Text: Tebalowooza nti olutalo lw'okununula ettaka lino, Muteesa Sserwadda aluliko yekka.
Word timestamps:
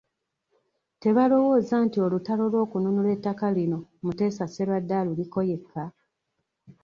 Tebalowooza 1.01 1.75
nti 1.85 1.97
olutalo 2.05 2.43
lw'okununula 2.51 3.09
ettaka 3.15 3.47
lino, 3.57 3.79
Muteesa 4.03 4.45
Sserwadda 4.47 4.93
aluliko 5.01 5.39
yekka. 5.49 5.83